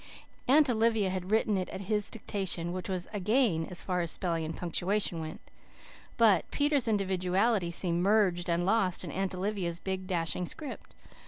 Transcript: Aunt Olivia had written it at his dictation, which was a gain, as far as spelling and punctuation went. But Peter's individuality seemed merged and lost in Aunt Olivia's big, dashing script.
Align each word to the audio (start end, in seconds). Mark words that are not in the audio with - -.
Aunt 0.47 0.67
Olivia 0.67 1.11
had 1.11 1.29
written 1.29 1.55
it 1.57 1.69
at 1.69 1.81
his 1.81 2.09
dictation, 2.09 2.73
which 2.73 2.89
was 2.89 3.07
a 3.13 3.19
gain, 3.19 3.65
as 3.69 3.83
far 3.83 4.01
as 4.01 4.09
spelling 4.09 4.43
and 4.45 4.57
punctuation 4.57 5.19
went. 5.19 5.39
But 6.17 6.49
Peter's 6.49 6.87
individuality 6.87 7.69
seemed 7.69 8.01
merged 8.01 8.49
and 8.49 8.65
lost 8.65 9.03
in 9.03 9.11
Aunt 9.11 9.35
Olivia's 9.35 9.77
big, 9.77 10.07
dashing 10.07 10.47
script. 10.47 10.95